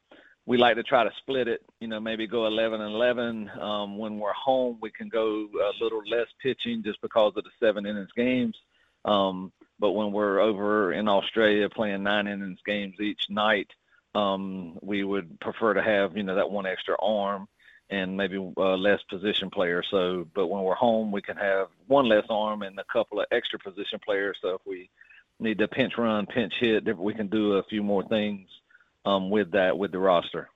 we 0.44 0.58
like 0.58 0.76
to 0.76 0.82
try 0.82 1.04
to 1.04 1.10
split 1.18 1.48
it. 1.48 1.62
You 1.80 1.88
know, 1.88 1.98
maybe 1.98 2.26
go 2.26 2.46
11 2.46 2.82
and 2.82 2.94
11. 2.94 3.50
Um, 3.58 3.96
when 3.96 4.18
we're 4.18 4.32
home, 4.34 4.78
we 4.82 4.90
can 4.90 5.08
go 5.08 5.48
a 5.54 5.82
little 5.82 6.02
less 6.06 6.26
pitching 6.42 6.82
just 6.84 7.00
because 7.00 7.32
of 7.34 7.44
the 7.44 7.50
seven 7.58 7.86
innings 7.86 8.12
games. 8.14 8.56
Um, 9.06 9.52
but 9.80 9.92
when 9.92 10.12
we're 10.12 10.38
over 10.38 10.92
in 10.92 11.08
Australia 11.08 11.68
playing 11.68 12.02
nine 12.02 12.28
innings 12.28 12.60
games 12.64 13.00
each 13.00 13.28
night, 13.30 13.68
um, 14.14 14.78
we 14.82 15.02
would 15.02 15.40
prefer 15.40 15.74
to 15.74 15.82
have 15.82 16.16
you 16.16 16.22
know 16.22 16.34
that 16.34 16.50
one 16.50 16.66
extra 16.66 16.96
arm 17.00 17.48
and 17.88 18.16
maybe 18.16 18.36
uh, 18.56 18.76
less 18.76 19.02
position 19.08 19.50
players. 19.50 19.86
So, 19.90 20.26
but 20.34 20.46
when 20.46 20.62
we're 20.62 20.74
home, 20.74 21.10
we 21.10 21.22
can 21.22 21.36
have 21.36 21.68
one 21.88 22.08
less 22.08 22.24
arm 22.30 22.62
and 22.62 22.78
a 22.78 22.84
couple 22.84 23.18
of 23.18 23.26
extra 23.32 23.58
position 23.58 23.98
players. 24.04 24.38
So 24.40 24.50
if 24.50 24.60
we 24.64 24.90
need 25.40 25.58
to 25.58 25.66
pinch 25.66 25.94
run, 25.98 26.26
pinch 26.26 26.54
hit, 26.60 26.96
we 26.96 27.14
can 27.14 27.26
do 27.26 27.54
a 27.54 27.62
few 27.64 27.82
more 27.82 28.04
things 28.04 28.48
um, 29.04 29.30
with 29.30 29.52
that 29.52 29.76
with 29.76 29.90
the 29.90 29.98
roster. 29.98 30.48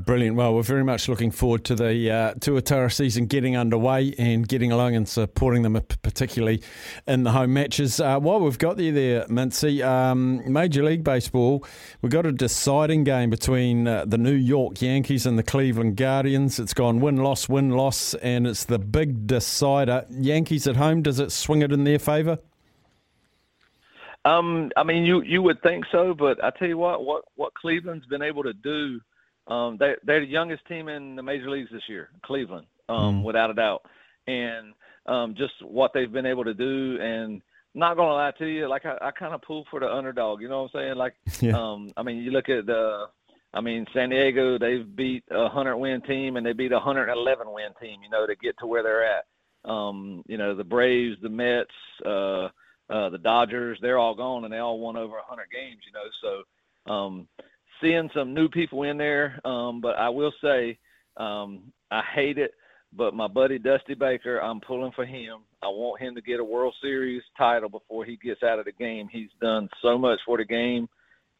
Brilliant. 0.00 0.34
Well, 0.36 0.52
we're 0.56 0.62
very 0.62 0.82
much 0.82 1.08
looking 1.08 1.30
forward 1.30 1.64
to 1.66 1.76
the 1.76 2.10
uh, 2.10 2.34
Tuatara 2.34 2.92
season 2.92 3.26
getting 3.26 3.56
underway 3.56 4.12
and 4.18 4.46
getting 4.46 4.72
along 4.72 4.96
and 4.96 5.08
supporting 5.08 5.62
them, 5.62 5.80
particularly 6.02 6.62
in 7.06 7.22
the 7.22 7.30
home 7.30 7.52
matches. 7.52 8.00
Uh, 8.00 8.18
while 8.18 8.40
we've 8.40 8.58
got 8.58 8.76
you 8.80 8.90
there, 8.90 9.24
Mincy, 9.26 9.86
um, 9.86 10.52
Major 10.52 10.82
League 10.82 11.04
Baseball, 11.04 11.64
we've 12.02 12.10
got 12.10 12.26
a 12.26 12.32
deciding 12.32 13.04
game 13.04 13.30
between 13.30 13.86
uh, 13.86 14.04
the 14.04 14.18
New 14.18 14.34
York 14.34 14.82
Yankees 14.82 15.26
and 15.26 15.38
the 15.38 15.44
Cleveland 15.44 15.96
Guardians. 15.96 16.58
It's 16.58 16.74
gone 16.74 16.98
win 16.98 17.18
loss, 17.18 17.48
win 17.48 17.70
loss, 17.70 18.14
and 18.14 18.48
it's 18.48 18.64
the 18.64 18.80
big 18.80 19.28
decider. 19.28 20.06
Yankees 20.10 20.66
at 20.66 20.74
home, 20.74 21.02
does 21.02 21.20
it 21.20 21.30
swing 21.30 21.62
it 21.62 21.70
in 21.70 21.84
their 21.84 22.00
favour? 22.00 22.40
Um, 24.24 24.72
I 24.76 24.82
mean, 24.82 25.04
you 25.04 25.22
you 25.22 25.40
would 25.42 25.62
think 25.62 25.84
so, 25.92 26.14
but 26.14 26.42
I 26.42 26.50
tell 26.50 26.66
you 26.66 26.78
what, 26.78 27.04
what 27.04 27.24
what 27.36 27.54
Cleveland's 27.54 28.06
been 28.06 28.22
able 28.22 28.42
to 28.42 28.54
do 28.54 29.00
um, 29.46 29.76
they, 29.78 29.94
they're 30.04 30.20
the 30.20 30.26
youngest 30.26 30.66
team 30.66 30.88
in 30.88 31.16
the 31.16 31.22
major 31.22 31.50
leagues 31.50 31.70
this 31.72 31.82
year, 31.88 32.08
Cleveland, 32.24 32.66
um, 32.88 33.20
mm. 33.20 33.22
without 33.24 33.50
a 33.50 33.54
doubt. 33.54 33.82
And 34.26 34.72
um, 35.06 35.34
just 35.36 35.54
what 35.62 35.92
they've 35.92 36.12
been 36.12 36.26
able 36.26 36.44
to 36.44 36.54
do. 36.54 36.98
And 37.00 37.42
not 37.74 37.96
gonna 37.96 38.14
lie 38.14 38.32
to 38.38 38.46
you, 38.46 38.68
like 38.68 38.86
I, 38.86 38.96
I 39.00 39.10
kind 39.10 39.34
of 39.34 39.42
pull 39.42 39.64
for 39.70 39.80
the 39.80 39.92
underdog. 39.92 40.40
You 40.40 40.48
know 40.48 40.62
what 40.62 40.80
I'm 40.80 40.80
saying? 40.80 40.96
Like, 40.96 41.14
yeah. 41.40 41.58
um, 41.58 41.92
I 41.96 42.02
mean, 42.02 42.18
you 42.18 42.30
look 42.30 42.48
at 42.48 42.66
the, 42.66 43.06
I 43.52 43.60
mean, 43.60 43.86
San 43.92 44.10
Diego, 44.10 44.58
they've 44.58 44.96
beat 44.96 45.24
a 45.30 45.48
hundred 45.48 45.76
win 45.76 46.00
team 46.02 46.36
and 46.36 46.46
they 46.46 46.52
beat 46.52 46.72
a 46.72 46.80
hundred 46.80 47.10
eleven 47.12 47.52
win 47.52 47.70
team. 47.80 48.00
You 48.02 48.10
know, 48.10 48.26
to 48.26 48.34
get 48.36 48.56
to 48.60 48.66
where 48.66 48.82
they're 48.82 49.04
at. 49.04 49.24
Um, 49.64 50.22
you 50.26 50.36
know, 50.36 50.54
the 50.54 50.64
Braves, 50.64 51.16
the 51.22 51.28
Mets, 51.30 51.70
uh, 52.04 52.48
uh, 52.90 53.08
the 53.08 53.20
Dodgers, 53.22 53.78
they're 53.80 53.98
all 53.98 54.14
gone 54.14 54.44
and 54.44 54.52
they 54.52 54.58
all 54.58 54.78
won 54.78 54.96
over 54.96 55.16
a 55.16 55.24
hundred 55.24 55.48
games. 55.50 55.80
You 55.86 55.92
know, 55.92 56.44
so 56.86 56.92
um, 56.92 57.28
seeing 57.84 58.10
some 58.14 58.34
new 58.34 58.48
people 58.48 58.82
in 58.84 58.96
there. 58.96 59.40
Um, 59.44 59.80
but 59.80 59.98
I 59.98 60.08
will 60.08 60.32
say, 60.42 60.78
um, 61.16 61.72
I 61.90 62.02
hate 62.14 62.38
it. 62.38 62.52
But 62.96 63.14
my 63.14 63.26
buddy 63.26 63.58
Dusty 63.58 63.94
Baker, 63.94 64.38
I'm 64.38 64.60
pulling 64.60 64.92
for 64.92 65.04
him. 65.04 65.38
I 65.62 65.66
want 65.66 66.00
him 66.00 66.14
to 66.14 66.22
get 66.22 66.38
a 66.38 66.44
World 66.44 66.74
Series 66.80 67.22
title 67.36 67.68
before 67.68 68.04
he 68.04 68.16
gets 68.16 68.42
out 68.44 68.60
of 68.60 68.66
the 68.66 68.72
game. 68.72 69.08
He's 69.10 69.30
done 69.40 69.68
so 69.82 69.98
much 69.98 70.20
for 70.24 70.36
the 70.36 70.44
game, 70.44 70.88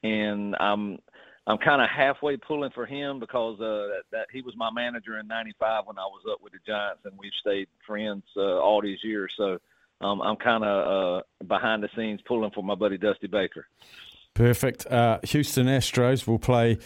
and 0.03 0.57
I'm 0.59 0.99
I'm 1.47 1.59
kind 1.59 1.81
of 1.81 1.89
halfway 1.91 2.37
pulling 2.39 2.73
for 2.73 2.87
him 2.87 3.21
because 3.21 3.61
uh, 3.61 3.87
that, 3.87 4.03
that 4.11 4.27
he 4.33 4.43
was 4.43 4.57
my 4.57 4.69
manager 4.73 5.19
in 5.21 5.29
'95 5.29 5.87
when 5.87 5.97
I 5.97 6.07
was 6.07 6.25
up 6.29 6.43
with 6.43 6.55
the 6.55 6.59
Giants, 6.67 7.03
and 7.05 7.17
we've 7.17 7.31
stayed 7.41 7.69
friends 7.87 8.25
uh, 8.37 8.59
all 8.59 8.83
these 8.83 9.05
years. 9.05 9.33
So 9.37 9.59
um, 10.01 10.23
I'm 10.23 10.37
kind 10.37 10.65
of 10.65 11.21
uh, 11.21 11.23
behind 11.47 11.85
the 11.85 11.89
scenes 11.95 12.21
pulling 12.27 12.51
for 12.51 12.65
my 12.65 12.75
buddy 12.75 12.99
Dusty 12.99 13.29
Baker. 13.29 13.67
Perfect. 14.35 14.85
Uh, 14.88 15.21
Houston 15.23 15.69
Astros 15.69 16.26
will 16.26 16.41
play 16.41 16.79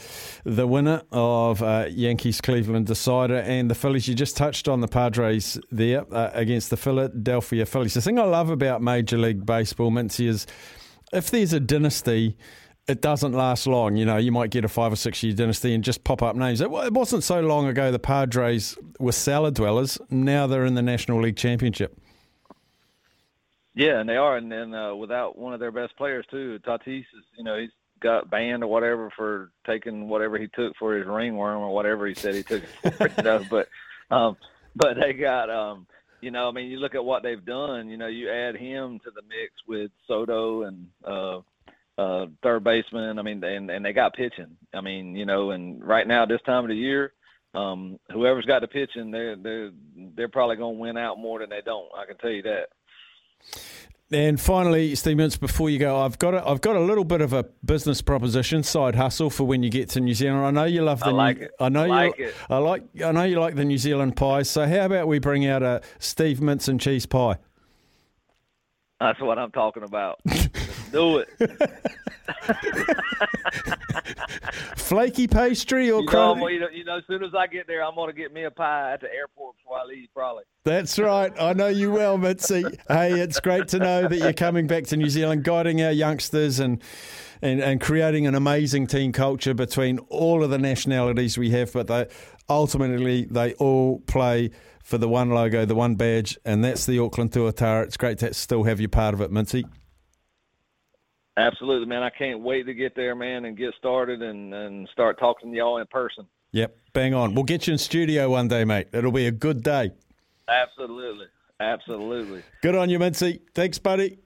the 0.45 0.67
winner 0.67 1.01
of 1.11 1.63
uh, 1.63 1.87
Yankees 1.89 2.43
Cleveland 2.43 2.87
decider 2.87 3.37
and 3.37 3.71
the 3.71 3.75
Phillies. 3.75 4.07
You 4.07 4.15
just 4.15 4.37
touched 4.37 4.69
on 4.69 4.83
the 4.83 4.89
Padres 4.89 5.59
there 5.71 6.05
uh, 6.15 6.31
against 6.35 6.69
the 6.69 6.77
Philadelphia 6.77 7.65
Phillies. 7.65 7.95
The 7.95 8.03
thing 8.03 8.19
I 8.19 8.25
love 8.25 8.51
about 8.51 8.83
Major 8.83 9.17
League 9.17 9.47
Baseball, 9.47 9.91
Mincy, 9.91 10.27
is 10.27 10.47
if 11.11 11.31
there's 11.31 11.55
a 11.55 11.61
dynasty, 11.61 12.37
it 12.87 13.01
doesn't 13.01 13.33
last 13.33 13.67
long. 13.67 13.97
You 13.97 14.05
know, 14.05 14.19
you 14.19 14.31
might 14.31 14.51
get 14.51 14.67
a 14.67 14.69
five 14.69 14.93
or 14.93 14.97
six 14.97 15.23
year 15.23 15.33
dynasty 15.33 15.75
and 15.75 15.83
just 15.83 16.05
pop 16.05 16.23
up 16.23 16.37
names. 16.37 16.61
It 16.61 16.71
wasn't 16.71 17.25
so 17.25 17.41
long 17.41 17.67
ago 17.67 17.91
the 17.91 17.99
Padres 17.99 18.77
were 19.01 19.13
cellar 19.13 19.51
dwellers. 19.51 19.99
Now 20.11 20.47
they're 20.47 20.67
in 20.67 20.75
the 20.75 20.83
National 20.83 21.23
League 21.23 21.37
Championship. 21.37 21.99
Yeah, 23.79 24.01
and 24.01 24.09
they 24.09 24.17
are, 24.17 24.37
and 24.37 24.51
then 24.51 24.75
uh, 24.75 24.97
without 24.97 25.39
one 25.39 25.55
of 25.55 25.61
their 25.61 25.71
best 25.71 25.97
players 25.97 26.27
too, 26.33 26.59
Tatis 26.67 26.99
is, 26.99 27.25
you 27.37 27.45
know, 27.45 27.57
he's 27.57 27.71
got 28.01 28.29
banned 28.29 28.65
or 28.65 28.67
whatever 28.67 29.09
for 29.17 29.53
taking 29.65 30.09
whatever 30.09 30.37
he 30.37 30.49
took 30.49 30.75
for 30.77 30.97
his 30.97 31.07
ringworm 31.07 31.63
or 31.63 31.73
whatever 31.73 32.05
he 32.09 32.15
said 32.15 32.35
he 32.35 32.43
took 32.43 32.65
know, 33.23 33.45
but, 33.49 33.69
um, 34.11 34.37
but 34.75 34.97
they 35.01 35.13
got, 35.13 35.49
um, 35.49 35.87
you 36.21 36.33
know, 36.33 36.49
I 36.49 36.51
mean, 36.51 36.73
you 36.73 36.79
look 36.79 36.97
at 36.97 37.05
what 37.05 37.23
they've 37.23 37.45
done. 37.45 37.89
You 37.89 37.97
know, 37.97 38.09
you 38.09 38.29
add 38.29 38.57
him 38.57 38.99
to 39.05 39.13
the 39.13 39.23
mix 39.23 39.53
with 39.69 39.93
Soto 40.09 40.65
and 40.65 40.89
uh, 41.05 41.39
uh, 41.99 42.27
third 42.43 42.65
baseman. 42.65 43.21
I 43.21 43.23
mean, 43.23 43.45
and 43.45 43.71
and 43.71 43.85
they 43.85 43.93
got 43.93 44.15
pitching. 44.15 44.57
I 44.75 44.81
mean, 44.81 45.15
you 45.15 45.25
know, 45.25 45.53
and 45.53 45.81
right 45.85 46.09
now 46.09 46.27
this 46.27 46.43
time 46.45 46.65
of 46.65 46.71
the 46.71 46.75
year, 46.75 47.13
um, 47.55 48.01
whoever's 48.13 48.47
got 48.47 48.63
the 48.63 48.67
pitching, 48.67 49.13
they're 49.13 49.37
they're 49.37 49.71
they're 50.17 50.29
probably 50.29 50.57
to 50.75 50.81
win 50.81 50.97
out 50.97 51.21
more 51.21 51.39
than 51.39 51.51
they 51.51 51.63
don't. 51.65 51.89
I 51.97 52.07
can 52.07 52.17
tell 52.19 52.31
you 52.31 52.43
that. 52.43 52.71
And 54.11 54.41
finally, 54.41 54.95
Steve 54.95 55.19
Mintz, 55.19 55.39
before 55.39 55.69
you 55.69 55.79
go, 55.79 56.01
I've 56.01 56.19
got 56.19 56.33
a, 56.33 56.49
I've 56.49 56.63
got 56.63 56.77
a 56.77 56.81
little 56.81 57.05
bit 57.05 57.21
of 57.21 57.35
a 57.35 57.45
business 57.63 58.01
proposition, 58.01 58.63
side 58.63 58.95
hustle 58.95 59.29
for 59.29 59.45
when 59.45 59.63
you 59.63 59.69
get 59.69 59.91
to 59.91 60.01
New 60.01 60.15
Zealand. 60.15 60.47
I 60.47 60.51
know 60.51 60.65
you 60.65 60.83
love 60.83 61.01
the. 61.01 61.07
I 61.07 61.11
like 61.11 61.39
New, 61.39 61.45
it. 61.45 61.51
I 61.61 61.69
know 61.69 61.87
like 61.87 62.19
you. 62.19 62.29
It. 62.29 62.35
I 62.49 62.57
like. 62.57 62.85
I 63.05 63.13
know 63.13 63.25
you 63.25 63.39
like 63.39 63.55
the 63.55 63.67
New 63.67 63.77
Zealand 63.77 64.17
pies. 64.17 64.49
So 64.49 64.67
how 64.67 64.87
about 64.87 65.09
we 65.09 65.19
bring 65.19 65.47
out 65.47 65.63
a 65.63 65.83
Steve 65.99 66.39
Mintz 66.39 66.69
and 66.69 66.81
cheese 66.81 67.05
pie? 67.05 67.37
That's 68.99 69.21
what 69.21 69.39
I'm 69.39 69.51
talking 69.51 69.83
about. 69.83 70.21
do 70.93 71.19
it. 71.19 71.29
Flaky 74.77 75.27
pastry 75.27 75.91
or 75.91 76.01
you 76.01 76.07
know, 76.11 76.49
you 76.49 76.61
know, 76.61 76.69
you 76.73 76.85
know, 76.85 76.99
as 76.99 77.05
soon 77.07 77.23
as 77.23 77.35
I 77.35 77.47
get 77.47 77.67
there, 77.67 77.85
I'm 77.85 77.95
going 77.95 78.09
to 78.09 78.17
get 78.17 78.33
me 78.33 78.45
a 78.45 78.51
pie 78.51 78.95
at 78.95 79.01
the 79.01 79.13
airport 79.13 79.57
before 79.57 79.79
I 79.79 79.85
leave, 79.85 80.09
probably. 80.15 80.45
That's 80.65 80.99
right. 80.99 81.33
I 81.39 81.53
know 81.53 81.69
you 81.69 81.93
well, 81.93 82.19
Mitzi. 82.19 82.65
hey, 82.89 83.21
it's 83.21 83.41
great 83.41 83.69
to 83.69 83.79
know 83.79 84.09
that 84.09 84.17
you're 84.17 84.33
coming 84.33 84.67
back 84.67 84.85
to 84.85 84.97
New 84.97 85.11
Zealand, 85.11 85.45
guiding 85.45 85.83
our 85.83 85.93
youngsters 85.93 86.59
and, 86.59 86.83
and, 87.43 87.61
and 87.61 87.81
creating 87.81 88.27
an 88.27 88.35
amazing 88.35 88.87
team 88.87 89.13
culture 89.13 89.55
between 89.55 89.99
all 90.09 90.43
of 90.43 90.51
the 90.51 90.59
nationalities 90.59 91.37
we 91.37 91.51
have, 91.51 91.73
but 91.73 91.87
they, 91.87 92.07
ultimately 92.49 93.27
they 93.27 93.53
all 93.55 94.01
play 94.01 94.51
for 94.83 94.97
the 94.97 95.09
one 95.09 95.29
logo, 95.29 95.67
the 95.67 95.75
one 95.75 95.97
badge, 95.97 96.39
and 96.47 96.65
that's 96.65 96.87
the 96.87 96.99
Auckland 96.99 97.33
Tuatara. 97.33 97.85
It's 97.85 97.99
great 97.99 98.19
to 98.19 98.33
still 98.33 98.65
have 98.65 98.81
you 98.81 98.89
part 98.89 99.13
of 99.13 99.21
it, 99.21 99.31
Mincy. 99.31 99.65
Absolutely, 101.39 101.87
man. 101.87 102.03
I 102.03 102.11
can't 102.11 102.41
wait 102.41 102.65
to 102.65 102.75
get 102.75 102.97
there, 102.97 103.15
man, 103.15 103.45
and 103.45 103.57
get 103.57 103.73
started 103.79 104.23
and, 104.23 104.53
and 104.53 104.89
start 104.93 105.21
talking 105.21 105.53
to 105.53 105.57
y'all 105.57 105.79
in 105.79 105.87
person. 105.87 106.27
Yep, 106.51 106.77
bang 106.93 107.15
on. 107.15 107.35
We'll 107.35 107.45
get 107.45 107.69
you 107.69 107.75
in 107.75 107.79
studio 107.79 108.31
one 108.31 108.49
day, 108.49 108.65
mate. 108.65 108.89
It'll 108.93 109.13
be 109.13 109.27
a 109.27 109.31
good 109.31 109.63
day. 109.63 109.93
Absolutely. 110.49 111.27
Absolutely. 111.61 112.43
Good 112.61 112.75
on 112.75 112.91
you, 112.91 112.99
Mincy. 112.99 113.41
Thanks, 113.55 113.79
buddy. 113.79 114.19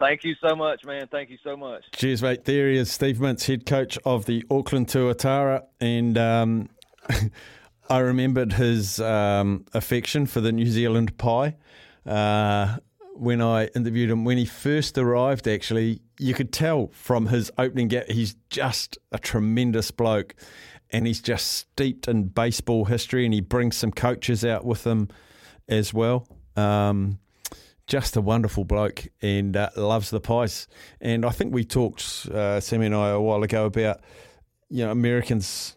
Thank 0.00 0.24
you 0.24 0.34
so 0.40 0.56
much, 0.56 0.84
man. 0.84 1.06
Thank 1.12 1.30
you 1.30 1.38
so 1.44 1.56
much. 1.56 1.84
Cheers, 1.92 2.22
mate. 2.22 2.44
There 2.44 2.70
he 2.70 2.76
is, 2.76 2.90
Steve 2.90 3.18
Mintz, 3.18 3.46
head 3.46 3.64
coach 3.64 3.96
of 4.04 4.26
the 4.26 4.44
Auckland 4.50 4.88
Tuatara. 4.88 5.62
And 5.80 6.18
um, 6.18 6.68
I 7.88 7.98
remembered 7.98 8.54
his 8.54 8.98
um, 8.98 9.64
affection 9.74 10.26
for 10.26 10.40
the 10.40 10.50
New 10.50 10.66
Zealand 10.66 11.16
pie. 11.18 11.54
Uh, 12.04 12.78
when 13.18 13.40
I 13.40 13.66
interviewed 13.68 14.10
him 14.10 14.24
when 14.24 14.38
he 14.38 14.44
first 14.44 14.98
arrived. 14.98 15.48
Actually, 15.48 16.00
you 16.18 16.34
could 16.34 16.52
tell 16.52 16.88
from 16.88 17.26
his 17.26 17.50
opening 17.58 17.88
get 17.88 18.10
he's 18.10 18.36
just 18.50 18.98
a 19.12 19.18
tremendous 19.18 19.90
bloke, 19.90 20.34
and 20.90 21.06
he's 21.06 21.20
just 21.20 21.52
steeped 21.52 22.08
in 22.08 22.24
baseball 22.24 22.86
history, 22.86 23.24
and 23.24 23.34
he 23.34 23.40
brings 23.40 23.76
some 23.76 23.92
coaches 23.92 24.44
out 24.44 24.64
with 24.64 24.86
him 24.86 25.08
as 25.68 25.92
well. 25.92 26.26
Um, 26.56 27.18
just 27.86 28.16
a 28.16 28.20
wonderful 28.20 28.64
bloke 28.64 29.06
and 29.22 29.56
uh, 29.56 29.70
loves 29.76 30.10
the 30.10 30.20
pies. 30.20 30.66
And 31.00 31.24
I 31.24 31.30
think 31.30 31.54
we 31.54 31.64
talked, 31.64 32.26
uh, 32.32 32.58
Sammy 32.60 32.86
and 32.86 32.94
I, 32.94 33.10
a 33.10 33.20
while 33.20 33.42
ago 33.42 33.66
about 33.66 34.00
you 34.68 34.84
know 34.84 34.90
Americans 34.90 35.76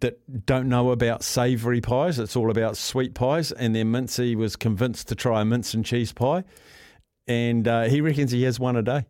that 0.00 0.46
don't 0.46 0.68
know 0.68 0.90
about 0.90 1.22
savoury 1.22 1.80
pies. 1.80 2.18
It's 2.18 2.36
all 2.36 2.50
about 2.50 2.76
sweet 2.76 3.14
pies. 3.14 3.52
And 3.52 3.74
then 3.74 3.92
Mincy 3.92 4.34
was 4.34 4.56
convinced 4.56 5.08
to 5.08 5.14
try 5.14 5.40
a 5.40 5.44
mince 5.44 5.74
and 5.74 5.84
cheese 5.84 6.12
pie, 6.12 6.44
and 7.26 7.66
uh, 7.66 7.84
he 7.84 8.00
reckons 8.00 8.30
he 8.30 8.42
has 8.44 8.60
one 8.60 8.76
a 8.76 8.82
day. 8.82 9.06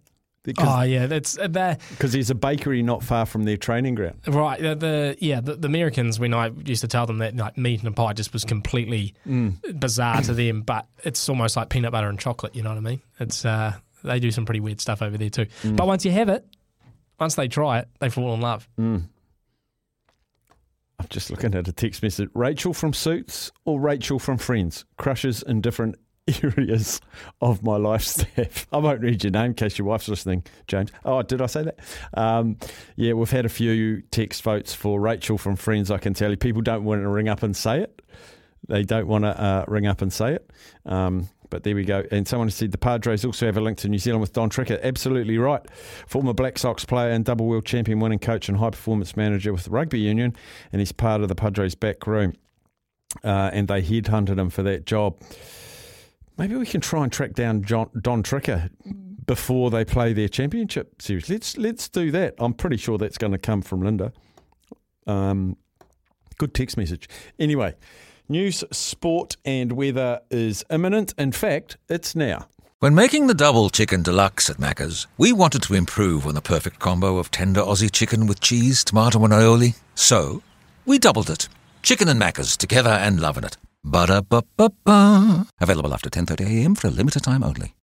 Oh 0.58 0.82
yeah, 0.82 1.06
that's 1.06 1.38
uh, 1.38 1.48
that 1.48 1.82
because 1.90 2.12
there's 2.12 2.30
a 2.30 2.34
bakery 2.34 2.82
not 2.82 3.02
far 3.02 3.26
from 3.26 3.44
their 3.44 3.58
training 3.58 3.94
ground. 3.94 4.20
Right. 4.26 4.58
The, 4.58 4.74
the 4.74 5.16
yeah 5.18 5.40
the, 5.40 5.54
the, 5.54 5.66
Americans 5.66 6.18
when 6.18 6.32
I 6.32 6.48
used 6.64 6.80
to 6.80 6.88
tell 6.88 7.04
them 7.04 7.18
that 7.18 7.36
like 7.36 7.58
meat 7.58 7.80
and 7.80 7.88
a 7.88 7.92
pie 7.92 8.14
just 8.14 8.32
was 8.32 8.46
completely 8.46 9.14
mm. 9.26 9.78
bizarre 9.78 10.22
to 10.22 10.32
them, 10.32 10.62
but 10.62 10.86
it's 11.04 11.28
almost 11.28 11.56
like 11.56 11.68
peanut 11.68 11.92
butter 11.92 12.08
and 12.08 12.18
chocolate. 12.18 12.56
You 12.56 12.62
know 12.62 12.70
what 12.70 12.78
I 12.78 12.80
mean? 12.80 13.02
It's 13.18 13.44
uh, 13.44 13.74
they 14.02 14.18
do 14.18 14.30
some 14.30 14.46
pretty 14.46 14.60
weird 14.60 14.80
stuff 14.80 15.02
over 15.02 15.18
there 15.18 15.28
too. 15.28 15.46
Mm. 15.62 15.76
But 15.76 15.86
once 15.86 16.06
you 16.06 16.10
have 16.12 16.30
it, 16.30 16.46
once 17.18 17.34
they 17.34 17.46
try 17.46 17.80
it, 17.80 17.88
they 17.98 18.08
fall 18.08 18.32
in 18.32 18.40
love. 18.40 18.66
Mm. 18.78 19.08
I'm 21.00 21.06
just 21.08 21.30
looking 21.30 21.54
at 21.54 21.66
a 21.66 21.72
text 21.72 22.02
message. 22.02 22.28
Rachel 22.34 22.74
from 22.74 22.92
Suits 22.92 23.50
or 23.64 23.80
Rachel 23.80 24.18
from 24.18 24.36
Friends? 24.36 24.84
Crushes 24.98 25.42
in 25.42 25.62
different 25.62 25.96
areas 26.42 27.00
of 27.40 27.62
my 27.62 27.76
life, 27.78 28.02
Steph. 28.04 28.66
I 28.70 28.76
won't 28.76 29.00
read 29.00 29.24
your 29.24 29.30
name 29.30 29.46
in 29.46 29.54
case 29.54 29.78
your 29.78 29.86
wife's 29.86 30.08
listening, 30.08 30.44
James. 30.66 30.92
Oh, 31.06 31.22
did 31.22 31.40
I 31.40 31.46
say 31.46 31.62
that? 31.62 31.78
Um, 32.12 32.58
yeah, 32.96 33.14
we've 33.14 33.30
had 33.30 33.46
a 33.46 33.48
few 33.48 34.02
text 34.10 34.42
votes 34.42 34.74
for 34.74 35.00
Rachel 35.00 35.38
from 35.38 35.56
Friends, 35.56 35.90
I 35.90 35.96
can 35.96 36.12
tell 36.12 36.28
you. 36.28 36.36
People 36.36 36.60
don't 36.60 36.84
want 36.84 37.00
to 37.00 37.08
ring 37.08 37.30
up 37.30 37.42
and 37.42 37.56
say 37.56 37.80
it. 37.80 38.02
They 38.68 38.82
don't 38.82 39.06
want 39.06 39.24
to 39.24 39.42
uh, 39.42 39.64
ring 39.68 39.86
up 39.86 40.02
and 40.02 40.12
say 40.12 40.34
it. 40.34 40.50
Um, 40.84 41.30
but 41.50 41.64
there 41.64 41.74
we 41.74 41.84
go. 41.84 42.04
And 42.10 42.26
someone 42.26 42.48
said 42.50 42.72
the 42.72 42.78
Padres 42.78 43.24
also 43.24 43.46
have 43.46 43.56
a 43.56 43.60
link 43.60 43.78
to 43.78 43.88
New 43.88 43.98
Zealand 43.98 44.20
with 44.20 44.32
Don 44.32 44.48
Tricker. 44.48 44.80
Absolutely 44.82 45.36
right. 45.36 45.62
Former 46.06 46.32
Black 46.32 46.58
Sox 46.58 46.84
player 46.84 47.10
and 47.10 47.24
double 47.24 47.46
world 47.46 47.66
champion 47.66 48.00
winning 48.00 48.18
coach 48.18 48.48
and 48.48 48.58
high 48.58 48.70
performance 48.70 49.16
manager 49.16 49.52
with 49.52 49.64
the 49.64 49.70
Rugby 49.70 50.00
Union. 50.00 50.34
And 50.72 50.80
he's 50.80 50.92
part 50.92 51.20
of 51.20 51.28
the 51.28 51.34
Padres 51.34 51.74
back 51.74 52.06
room. 52.06 52.34
Uh, 53.24 53.50
and 53.52 53.66
they 53.66 53.82
headhunted 53.82 54.38
him 54.38 54.50
for 54.50 54.62
that 54.62 54.86
job. 54.86 55.18
Maybe 56.38 56.54
we 56.54 56.64
can 56.64 56.80
try 56.80 57.02
and 57.02 57.12
track 57.12 57.34
down 57.34 57.62
John, 57.64 57.90
Don 58.00 58.22
Tricker 58.22 58.70
before 59.26 59.70
they 59.70 59.84
play 59.84 60.12
their 60.12 60.28
championship 60.28 61.02
series. 61.02 61.28
Let's 61.28 61.56
let's 61.58 61.88
do 61.88 62.10
that. 62.12 62.34
I'm 62.38 62.54
pretty 62.54 62.76
sure 62.76 62.98
that's 62.98 63.18
going 63.18 63.32
to 63.32 63.38
come 63.38 63.62
from 63.62 63.82
Linda. 63.82 64.12
Um, 65.06 65.56
good 66.38 66.54
text 66.54 66.76
message. 66.76 67.08
Anyway, 67.38 67.74
news, 68.30 68.64
sport, 68.70 69.36
and 69.44 69.72
weather 69.72 70.20
is 70.30 70.64
imminent. 70.70 71.12
In 71.18 71.32
fact, 71.32 71.76
it's 71.88 72.14
now. 72.14 72.46
When 72.78 72.94
making 72.94 73.26
the 73.26 73.34
double 73.34 73.68
chicken 73.68 74.02
deluxe 74.02 74.48
at 74.48 74.56
Macca's, 74.56 75.06
we 75.18 75.34
wanted 75.34 75.62
to 75.64 75.74
improve 75.74 76.26
on 76.26 76.34
the 76.34 76.40
perfect 76.40 76.78
combo 76.78 77.18
of 77.18 77.30
tender 77.30 77.60
Aussie 77.60 77.92
chicken 77.92 78.26
with 78.26 78.40
cheese, 78.40 78.84
tomato, 78.84 79.22
and 79.24 79.34
aioli. 79.34 79.78
So, 79.94 80.42
we 80.86 80.98
doubled 80.98 81.28
it. 81.28 81.48
Chicken 81.82 82.08
and 82.08 82.18
Macca's 82.18 82.56
together 82.56 82.88
and 82.88 83.20
loving 83.20 83.44
it. 83.44 83.58
Ba-da-ba-ba-ba. 83.84 85.46
Available 85.60 85.92
after 85.92 86.08
10.30am 86.08 86.78
for 86.78 86.88
a 86.88 86.90
limited 86.90 87.22
time 87.22 87.44
only. 87.44 87.74